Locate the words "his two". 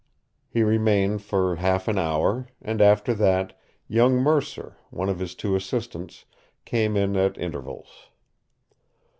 5.19-5.55